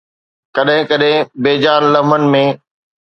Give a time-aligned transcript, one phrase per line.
[0.55, 2.43] ڪڏهن ڪڏهن بي جان لمحن ۾